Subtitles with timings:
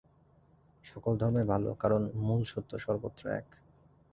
[0.85, 3.47] সকল ধর্মই ভাল, কারণ মূল সত্য সর্বত্র এক।